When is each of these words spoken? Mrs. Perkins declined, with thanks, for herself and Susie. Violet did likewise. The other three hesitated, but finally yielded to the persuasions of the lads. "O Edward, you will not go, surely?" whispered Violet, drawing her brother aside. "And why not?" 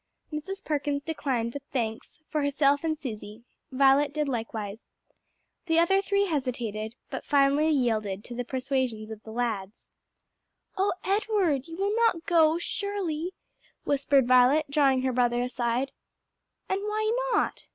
Mrs. 0.33 0.63
Perkins 0.65 1.03
declined, 1.03 1.53
with 1.53 1.61
thanks, 1.71 2.17
for 2.27 2.41
herself 2.41 2.83
and 2.83 2.97
Susie. 2.97 3.43
Violet 3.71 4.11
did 4.11 4.27
likewise. 4.27 4.87
The 5.67 5.77
other 5.77 6.01
three 6.01 6.25
hesitated, 6.25 6.95
but 7.11 7.23
finally 7.23 7.69
yielded 7.69 8.23
to 8.23 8.33
the 8.33 8.43
persuasions 8.43 9.11
of 9.11 9.21
the 9.21 9.31
lads. 9.31 9.87
"O 10.75 10.91
Edward, 11.03 11.67
you 11.67 11.77
will 11.77 11.95
not 11.97 12.25
go, 12.25 12.57
surely?" 12.57 13.35
whispered 13.83 14.27
Violet, 14.27 14.65
drawing 14.71 15.03
her 15.03 15.13
brother 15.13 15.43
aside. 15.43 15.91
"And 16.67 16.81
why 16.81 17.15
not?" 17.33 17.65